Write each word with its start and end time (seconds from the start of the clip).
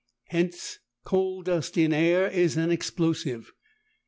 Hence 0.29 0.79
coal 1.03 1.43
dust 1.43 1.77
in 1.77 1.93
air 1.93 2.25
is 2.25 2.57
an 2.57 2.71
explosive. 2.71 3.51